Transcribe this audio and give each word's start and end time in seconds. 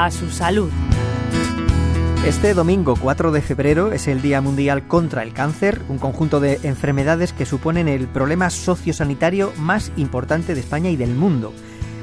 a 0.00 0.10
su 0.10 0.30
salud. 0.30 0.70
Este 2.26 2.54
domingo 2.54 2.96
4 2.98 3.32
de 3.32 3.42
febrero 3.42 3.92
es 3.92 4.08
el 4.08 4.22
Día 4.22 4.40
Mundial 4.40 4.86
contra 4.86 5.22
el 5.22 5.34
Cáncer, 5.34 5.82
un 5.90 5.98
conjunto 5.98 6.40
de 6.40 6.58
enfermedades 6.62 7.34
que 7.34 7.44
suponen 7.44 7.86
el 7.86 8.08
problema 8.08 8.48
sociosanitario 8.48 9.52
más 9.58 9.92
importante 9.98 10.54
de 10.54 10.60
España 10.60 10.88
y 10.88 10.96
del 10.96 11.14
mundo. 11.14 11.52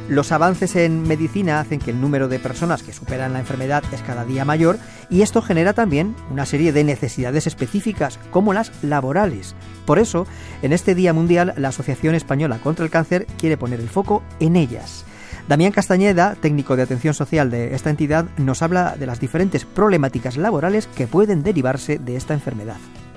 Los 0.10 0.32
avances 0.32 0.76
en 0.76 1.08
medicina 1.08 1.60
hacen 1.60 1.80
que 1.80 1.90
el 1.90 2.00
número 2.00 2.28
de 2.28 2.38
personas 2.38 2.84
que 2.84 2.94
superan 2.94 3.34
la 3.34 3.40
enfermedad 3.40 3.84
es 3.92 4.04
cada 4.04 4.26
día 4.26 4.46
mayor 4.46 4.78
y 5.10 5.24
esto 5.24 5.42
genera 5.42 5.74
también 5.74 6.16
una 6.30 6.46
serie 6.46 6.72
de 6.74 6.84
necesidades 6.84 7.48
específicas 7.48 8.20
como 8.30 8.54
las 8.54 8.72
laborales. 8.84 9.56
Por 9.88 9.98
eso, 9.98 10.28
en 10.62 10.72
este 10.72 10.94
Día 10.94 11.14
Mundial, 11.14 11.56
la 11.58 11.70
Asociación 11.70 12.14
Española 12.14 12.60
contra 12.64 12.86
el 12.86 12.92
Cáncer 12.92 13.26
quiere 13.40 13.58
poner 13.58 13.80
el 13.80 13.90
foco 13.90 14.22
en 14.40 14.56
ellas. 14.56 15.04
Damián 15.48 15.72
Castañeda, 15.72 16.36
técnico 16.36 16.76
de 16.76 16.84
atención 16.84 17.14
social 17.14 17.50
de 17.50 17.74
esta 17.74 17.90
entidad, 17.90 18.26
nos 18.38 18.62
habla 18.62 18.98
de 18.98 19.06
las 19.06 19.22
diferentes 19.22 19.64
problemáticas 19.64 20.36
laborales 20.36 20.88
que 20.88 21.08
pueden 21.08 21.42
derivarse 21.42 22.00
de 22.00 22.18
esta 22.18 22.34
enfermedad. 22.34 22.76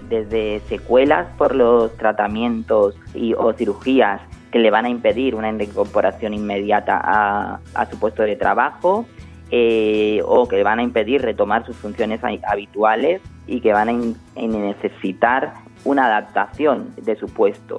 Desde 0.08 0.60
secuelas 0.68 1.26
por 1.36 1.56
los 1.56 1.96
tratamientos 1.96 2.94
y, 3.14 3.34
o 3.34 3.52
cirugías 3.52 4.20
que 4.52 4.60
le 4.60 4.70
van 4.70 4.84
a 4.84 4.88
impedir 4.88 5.34
una 5.34 5.50
incorporación 5.50 6.32
inmediata 6.32 7.00
a, 7.02 7.86
su 7.90 7.98
puesto 7.98 8.22
de 8.22 8.36
trabajo 8.36 9.06
eh, 9.50 10.22
o 10.24 10.46
que 10.46 10.54
le 10.54 10.62
van 10.62 10.78
a 10.78 10.84
impedir 10.84 11.22
retomar 11.22 11.66
sus 11.66 11.76
funciones 11.76 12.20
habituales 12.44 13.22
y 13.48 13.60
que 13.60 13.72
van 13.72 13.88
a 13.88 14.46
necesitar 14.46 15.54
una 15.84 16.06
adaptación 16.06 16.94
de 16.94 17.16
su 17.16 17.26
puesto. 17.26 17.78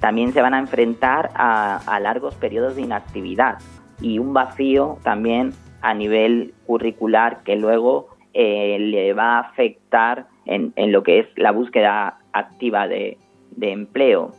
También 0.00 0.32
se 0.32 0.42
van 0.42 0.54
a 0.54 0.58
enfrentar 0.58 1.30
a 1.36 2.00
largos 2.00 2.34
periodos 2.34 2.74
de 2.74 2.82
inactividad 2.82 3.58
y 4.02 4.18
un 4.18 4.34
vacío 4.34 4.98
también 5.02 5.52
a 5.80 5.94
nivel 5.94 6.54
curricular 6.66 7.42
que 7.42 7.56
luego 7.56 8.08
eh, 8.34 8.78
le 8.78 9.12
va 9.14 9.36
a 9.36 9.40
afectar 9.40 10.26
en, 10.46 10.72
en, 10.76 10.92
lo 10.92 11.02
que 11.02 11.20
es 11.20 11.26
la 11.36 11.52
búsqueda 11.52 12.18
activa 12.32 12.88
de, 12.88 13.18
de 13.56 13.72
empleo. 13.72 14.32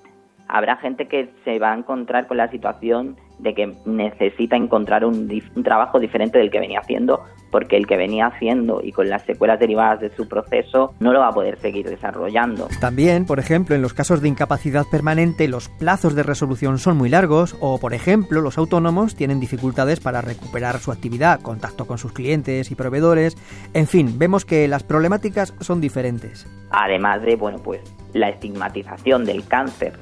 Habrá 0.47 0.77
gente 0.77 1.07
que 1.07 1.29
se 1.43 1.59
va 1.59 1.71
a 1.71 1.77
encontrar 1.77 2.27
con 2.27 2.37
la 2.37 2.49
situación 2.49 3.15
de 3.43 3.53
que 3.53 3.75
necesita 3.85 4.55
encontrar 4.55 5.05
un, 5.05 5.29
un, 5.55 5.63
trabajo 5.63 5.99
diferente 5.99 6.37
del 6.37 6.49
que 6.49 6.59
venía 6.59 6.79
haciendo 6.79 7.23
porque 7.51 7.77
el 7.77 7.85
que 7.85 7.97
venía 7.97 8.25
haciendo 8.25 8.81
y 8.83 8.91
con 8.91 9.09
las 9.09 9.23
secuelas 9.25 9.59
derivadas 9.59 9.99
de 9.99 10.09
su 10.15 10.27
proceso 10.27 10.95
no 10.99 11.13
lo 11.13 11.19
va 11.19 11.27
a 11.27 11.31
poder 11.33 11.59
seguir 11.59 11.87
desarrollando. 11.87 12.67
También, 12.79 13.27
por 13.27 13.39
ejemplo, 13.39 13.75
en 13.75 13.83
los 13.83 13.93
casos 13.93 14.21
de 14.21 14.29
incapacidad 14.29 14.85
permanente 14.89 15.47
los 15.47 15.69
plazos 15.69 16.15
de 16.15 16.23
resolución 16.23 16.79
son 16.79 16.97
muy 16.97 17.09
largos 17.09 17.55
o, 17.59 17.79
por 17.79 17.93
ejemplo, 17.93 18.41
los 18.41 18.57
autónomos 18.57 19.15
tienen 19.15 19.39
dificultades 19.39 19.99
para 19.99 20.21
recuperar 20.21 20.79
su 20.79 20.91
actividad, 20.91 21.41
contacto 21.41 21.85
con 21.85 21.99
sus 21.99 22.11
clientes 22.11 22.71
y 22.71 22.75
proveedores. 22.75 23.37
En 23.75 23.85
fin, 23.85 24.17
vemos 24.17 24.45
que 24.45 24.67
las 24.67 24.83
problemáticas 24.83 25.53
son 25.59 25.79
diferentes. 25.79 26.47
Además 26.71 27.21
de, 27.21 27.35
bueno, 27.35 27.59
pues 27.59 27.81
la 28.13 28.29
estigmatización 28.29 29.25
del 29.25 29.45
cáncer 29.45 29.93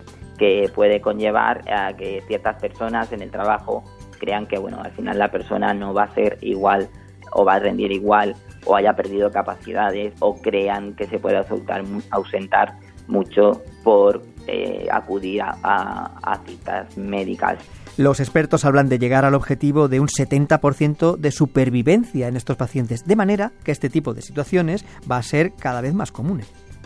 que 0.42 0.72
puede 0.74 1.02
conllevar 1.02 1.62
a 1.72 1.96
que 1.96 2.24
ciertas 2.26 2.60
personas 2.60 3.12
en 3.12 3.22
el 3.22 3.30
trabajo 3.30 3.84
crean 4.20 4.48
que, 4.48 4.58
bueno, 4.58 4.82
al 4.82 4.90
final 4.90 5.20
la 5.20 5.30
persona 5.30 5.72
no 5.76 5.94
va 5.94 6.06
a 6.06 6.16
ser 6.16 6.40
igual 6.42 6.90
o 7.32 7.46
va 7.46 7.54
a 7.54 7.60
rendir 7.60 7.92
igual 7.92 8.36
o 8.66 8.76
haya 8.76 8.96
perdido 8.96 9.30
capacidades 9.30 10.16
o 10.20 10.42
crean 10.42 10.96
que 10.96 11.06
se 11.06 11.20
puede 11.20 11.38
ausentar, 11.38 11.84
ausentar 12.10 12.74
mucho 13.08 13.62
por 13.84 14.24
eh, 14.48 14.88
acudir 14.92 15.44
a, 15.44 15.52
a, 15.62 16.40
citas 16.44 16.98
médicas. 16.98 17.60
Los 17.98 18.20
expertos 18.20 18.66
hablan 18.66 18.90
de 18.90 18.98
llegar 18.98 19.26
al 19.26 19.36
objetivo 19.36 19.90
de 19.90 20.00
un 20.00 20.08
70% 20.08 21.18
de 21.18 21.32
supervivencia 21.32 22.28
en 22.28 22.36
estos 22.36 22.58
pacientes, 22.58 23.06
de 23.06 23.16
manera 23.16 23.52
que 23.64 23.72
este 23.72 23.92
tipo 23.92 24.16
de 24.16 24.24
situaciones 24.24 24.88
va 25.10 25.18
a 25.18 25.22
ser 25.22 25.54
cada 25.54 25.82
vez 25.82 25.94
más 25.94 26.12
común. 26.12 26.42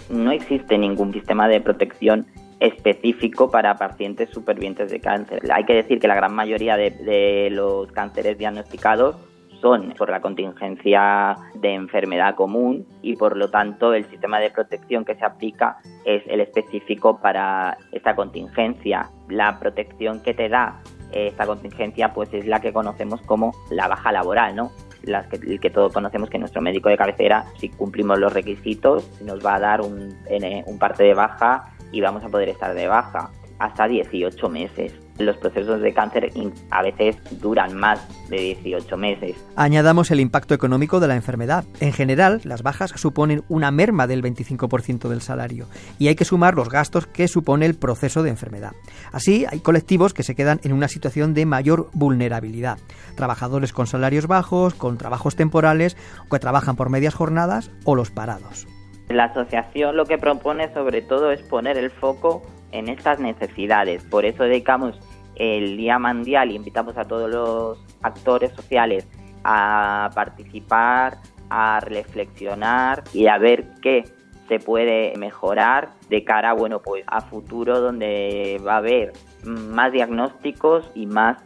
No 0.10 0.32
existe 0.32 0.78
ningún 0.78 1.14
sistema 1.14 1.48
de 1.48 1.62
protección 1.62 2.28
específico 2.60 3.50
para 3.52 3.76
pacientes 3.76 4.30
supervivientes 4.30 4.92
de 4.92 5.00
cáncer. 5.00 5.42
Hay 5.52 5.66
que 5.66 5.74
decir 5.74 6.00
que 6.00 6.08
la 6.08 6.16
gran 6.16 6.34
mayoría 6.34 6.78
de, 6.78 6.92
de 6.92 7.50
los 7.52 7.92
cánceres 7.92 8.38
diagnosticados 8.38 9.18
son 9.62 9.94
por 9.98 10.10
la 10.10 10.22
contingencia 10.22 11.36
de 11.56 11.74
enfermedad 11.74 12.36
común 12.36 12.86
y 13.02 13.16
por 13.16 13.36
lo 13.36 13.50
tanto 13.50 13.94
el 13.94 14.06
sistema 14.10 14.40
de 14.40 14.52
protección 14.52 15.06
que 15.06 15.16
se 15.16 15.26
aplica 15.26 15.78
es 16.06 16.24
el 16.28 16.42
específico 16.42 17.20
para 17.20 17.78
esta 17.92 18.16
contingencia. 18.16 19.10
La 19.28 19.60
protección 19.60 20.22
que 20.22 20.34
te 20.34 20.50
da 20.50 20.82
esta 21.12 21.46
contingencia 21.46 22.14
pues 22.14 22.34
es 22.34 22.46
la 22.46 22.60
que 22.60 22.74
conocemos 22.74 23.22
como 23.22 23.54
la 23.72 23.88
baja 23.88 24.12
laboral, 24.12 24.56
¿no? 24.56 24.72
Las 25.04 25.28
que, 25.28 25.60
que 25.60 25.70
todos 25.70 25.94
conocemos 25.94 26.30
que 26.30 26.38
nuestro 26.38 26.62
médico 26.62 26.90
de 26.90 26.98
cabecera, 26.98 27.46
si 27.58 27.70
cumplimos 27.70 28.20
los 28.20 28.34
requisitos, 28.34 29.22
nos 29.22 29.46
va 29.46 29.56
a 29.56 29.60
dar 29.60 29.82
un, 29.82 30.16
un 30.66 30.80
parte 30.80 31.04
de 31.04 31.14
baja 31.14 31.75
y 31.96 32.02
vamos 32.02 32.26
a 32.26 32.28
poder 32.28 32.50
estar 32.50 32.76
de 32.76 32.88
baja 32.88 33.32
hasta 33.58 33.88
18 33.88 34.50
meses. 34.50 34.94
Los 35.18 35.38
procesos 35.38 35.80
de 35.80 35.94
cáncer 35.94 36.30
a 36.72 36.84
veces 36.84 37.16
duran 37.40 37.74
más 37.74 38.06
de 38.30 38.58
18 38.62 38.98
meses. 38.98 39.38
Añadamos 39.56 40.12
el 40.12 40.20
impacto 40.20 40.54
económico 40.54 41.00
de 41.00 41.08
la 41.08 41.16
enfermedad. 41.16 41.64
En 41.80 41.94
general, 41.94 42.42
las 42.44 42.64
bajas 42.64 42.92
suponen 42.98 43.46
una 43.48 43.72
merma 43.72 44.08
del 44.08 44.22
25% 44.22 45.08
del 45.08 45.22
salario 45.22 45.68
y 46.00 46.10
hay 46.10 46.16
que 46.16 46.26
sumar 46.26 46.56
los 46.56 46.68
gastos 46.68 47.08
que 47.08 47.30
supone 47.30 47.66
el 47.66 47.76
proceso 47.76 48.24
de 48.24 48.30
enfermedad. 48.30 48.74
Así, 49.14 49.46
hay 49.50 49.62
colectivos 49.62 50.14
que 50.14 50.24
se 50.24 50.36
quedan 50.36 50.60
en 50.64 50.74
una 50.74 50.90
situación 50.90 51.34
de 51.34 51.46
mayor 51.46 51.90
vulnerabilidad. 51.94 52.78
Trabajadores 53.16 53.72
con 53.72 53.88
salarios 53.88 54.28
bajos, 54.28 54.74
con 54.74 54.98
trabajos 54.98 55.38
temporales, 55.38 55.96
que 56.30 56.40
trabajan 56.40 56.76
por 56.76 56.90
medias 56.90 57.14
jornadas 57.14 57.72
o 57.86 57.96
los 57.96 58.12
parados. 58.12 58.68
La 59.10 59.26
asociación 59.26 59.96
lo 59.96 60.06
que 60.06 60.18
propone 60.18 60.74
sobre 60.74 61.02
todo 61.02 61.32
es 61.32 61.42
poner 61.44 61.78
el 61.78 61.92
foco 61.92 62.42
en 62.72 62.90
estas 62.90 63.20
necesidades. 63.20 64.04
Por 64.04 64.26
eso 64.26 64.44
dedicamos 64.44 65.00
el 65.36 65.78
Día 65.78 66.00
Mundial 66.00 66.52
y 66.52 66.56
invitamos 66.56 66.98
a 66.98 67.06
todos 67.06 67.30
los 67.30 67.78
actores 68.02 68.52
sociales 68.54 69.08
a 69.44 70.10
participar, 70.16 71.18
a 71.50 71.80
reflexionar 71.82 73.04
y 73.14 73.28
a 73.28 73.38
ver 73.38 73.66
qué 73.82 74.04
se 74.48 74.60
puede 74.60 75.14
mejorar 75.18 75.90
de 76.10 76.24
cara 76.24 76.54
bueno 76.54 76.82
pues 76.82 77.04
a 77.08 77.22
futuro 77.22 77.82
donde 77.82 78.62
va 78.66 78.76
a 78.76 78.78
haber 78.78 79.14
más 79.44 79.92
diagnósticos 79.92 80.90
y 80.96 81.06
más 81.06 81.38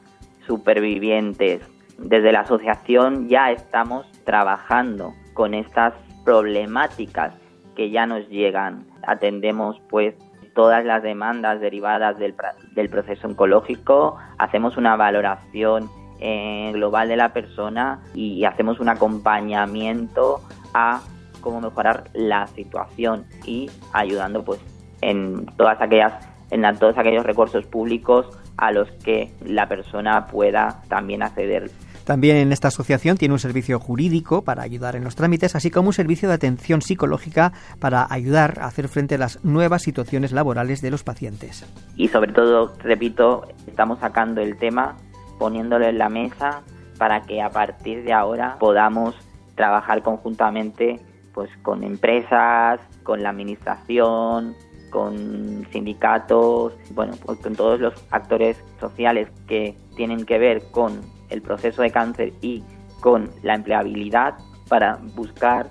supervivientes. 0.47 1.61
Desde 1.97 2.31
la 2.31 2.41
asociación 2.41 3.27
ya 3.27 3.51
estamos 3.51 4.05
trabajando 4.23 5.13
con 5.33 5.53
estas 5.53 5.93
problemáticas 6.23 7.33
que 7.79 7.91
ya 7.91 8.05
nos 8.05 8.27
llegan. 8.27 8.87
Atendemos 9.07 9.81
pues 9.89 10.13
todas 10.53 10.83
las 10.83 11.01
demandas 11.01 11.61
derivadas 11.61 12.19
del, 12.19 12.35
del 12.75 12.89
proceso 12.89 13.25
oncológico, 13.25 14.17
hacemos 14.37 14.75
una 14.75 14.97
valoración 14.97 15.89
eh, 16.19 16.71
global 16.73 17.07
de 17.07 17.15
la 17.15 17.31
persona 17.31 18.01
y 18.13 18.43
hacemos 18.43 18.81
un 18.81 18.89
acompañamiento 18.89 20.41
a 20.73 20.99
cómo 21.39 21.61
mejorar 21.61 22.09
la 22.11 22.47
situación 22.47 23.25
y 23.45 23.71
ayudando 23.93 24.43
pues 24.43 24.59
en 24.99 25.45
todas 25.55 25.81
aquellas 25.81 26.27
en 26.51 26.63
todos 26.79 26.97
aquellos 26.97 27.25
recursos 27.25 27.65
públicos 27.65 28.27
a 28.57 28.73
los 28.73 28.91
que 29.05 29.31
la 29.45 29.69
persona 29.69 30.27
pueda 30.27 30.81
también 30.89 31.23
acceder. 31.23 31.71
También 32.09 32.37
en 32.37 32.51
esta 32.51 32.69
asociación 32.69 33.17
tiene 33.17 33.35
un 33.35 33.39
servicio 33.39 33.79
jurídico 33.79 34.41
para 34.41 34.63
ayudar 34.63 34.95
en 34.95 35.03
los 35.03 35.15
trámites, 35.15 35.55
así 35.55 35.69
como 35.69 35.89
un 35.89 35.93
servicio 35.93 36.27
de 36.27 36.33
atención 36.33 36.81
psicológica 36.81 37.53
para 37.77 38.07
ayudar 38.09 38.57
a 38.61 38.65
hacer 38.65 38.87
frente 38.87 39.13
a 39.13 39.19
las 39.19 39.45
nuevas 39.45 39.83
situaciones 39.83 40.31
laborales 40.31 40.81
de 40.81 40.89
los 40.89 41.03
pacientes. 41.03 41.71
Y 41.97 42.07
sobre 42.07 42.33
todo, 42.33 42.73
repito, 42.79 43.47
estamos 43.67 43.99
sacando 43.99 44.41
el 44.41 44.57
tema, 44.57 44.97
poniéndolo 45.37 45.85
en 45.85 45.99
la 45.99 46.09
mesa 46.09 46.63
para 46.97 47.21
que 47.27 47.43
a 47.43 47.51
partir 47.51 48.03
de 48.03 48.11
ahora 48.11 48.57
podamos 48.59 49.13
trabajar 49.53 50.01
conjuntamente 50.01 50.99
pues 51.35 51.51
con 51.61 51.83
empresas, 51.83 52.79
con 53.03 53.21
la 53.21 53.29
administración, 53.29 54.55
con 54.89 55.67
sindicatos, 55.71 56.73
bueno, 56.95 57.13
pues 57.23 57.37
con 57.37 57.55
todos 57.55 57.79
los 57.79 57.93
actores 58.09 58.57
sociales 58.79 59.29
que 59.47 59.77
tienen 59.95 60.25
que 60.25 60.39
ver 60.39 60.63
con 60.71 61.18
el 61.29 61.41
proceso 61.41 61.81
de 61.81 61.91
cáncer 61.91 62.33
y 62.41 62.63
con 62.99 63.29
la 63.43 63.55
empleabilidad 63.55 64.35
para 64.67 64.97
buscar 65.15 65.69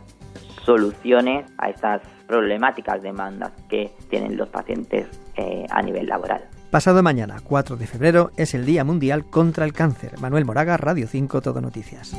soluciones 0.64 1.50
a 1.58 1.70
estas 1.70 2.02
problemáticas 2.26 3.02
demandas 3.02 3.52
que 3.68 3.92
tienen 4.10 4.36
los 4.36 4.48
pacientes 4.48 5.08
eh, 5.36 5.66
a 5.70 5.82
nivel 5.82 6.06
laboral. 6.06 6.44
Pasado 6.70 7.02
mañana, 7.02 7.36
4 7.42 7.76
de 7.76 7.86
febrero, 7.86 8.30
es 8.36 8.52
el 8.52 8.66
Día 8.66 8.84
Mundial 8.84 9.24
contra 9.24 9.64
el 9.64 9.72
Cáncer. 9.72 10.18
Manuel 10.20 10.44
Moraga, 10.44 10.76
Radio 10.76 11.06
5, 11.06 11.40
Todo 11.40 11.62
Noticias. 11.62 12.14